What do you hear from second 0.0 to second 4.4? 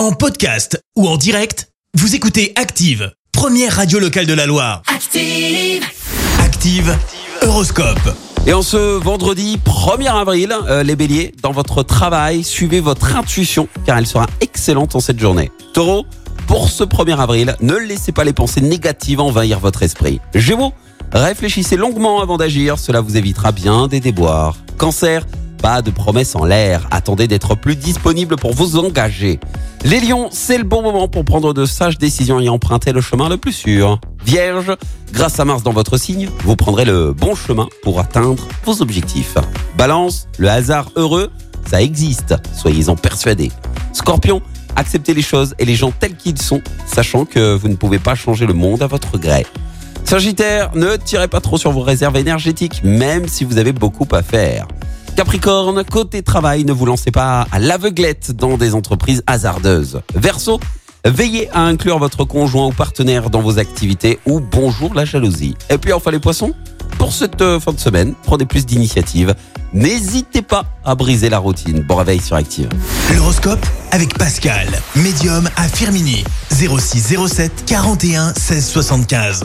En podcast ou en direct, vous écoutez Active, première radio locale de